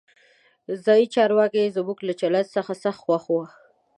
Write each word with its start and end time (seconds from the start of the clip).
ځایي 0.85 1.05
چارواکي 1.15 1.73
زموږ 1.77 1.97
له 2.07 2.13
چلند 2.21 2.47
څخه 2.55 2.71
سخت 2.83 2.99
خوښ 3.03 3.23
وو. 3.33 3.43